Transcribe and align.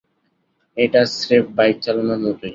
এটা 0.77 1.01
স্রেফ 1.15 1.45
বাইক 1.57 1.75
চালানোর 1.83 2.19
মতোই। 2.23 2.49